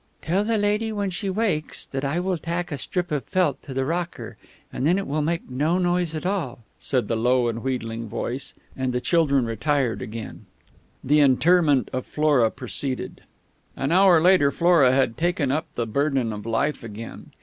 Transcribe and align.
"Tell 0.23 0.43
the 0.43 0.57
lady, 0.57 0.91
when 0.91 1.11
she 1.11 1.29
wakes, 1.29 1.85
that 1.85 2.03
I 2.03 2.19
will 2.19 2.39
tack 2.39 2.71
a 2.71 2.79
strip 2.79 3.11
of 3.11 3.23
felt 3.25 3.61
to 3.61 3.71
the 3.71 3.85
rocker, 3.85 4.35
and 4.73 4.87
then 4.87 4.97
it 4.97 5.05
will 5.05 5.21
make 5.21 5.47
no 5.47 5.77
noise 5.77 6.15
at 6.15 6.25
all," 6.25 6.63
said 6.79 7.07
the 7.07 7.15
low 7.15 7.47
and 7.47 7.61
wheedling 7.61 8.09
voice; 8.09 8.55
and 8.75 8.93
the 8.93 8.99
child 8.99 9.31
retired 9.31 10.01
again. 10.01 10.47
The 11.03 11.19
interment 11.19 11.89
of 11.93 12.07
Flora 12.07 12.49
proceeded.... 12.49 13.21
An 13.75 13.91
hour 13.91 14.19
later 14.19 14.51
Flora 14.51 14.91
had 14.91 15.17
taken 15.17 15.51
up 15.51 15.71
the 15.75 15.85
burden 15.85 16.33
of 16.33 16.47
Life 16.47 16.83
again. 16.83 17.29